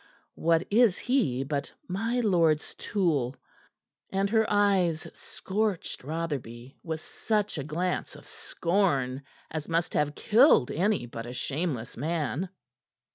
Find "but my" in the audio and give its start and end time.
1.43-2.21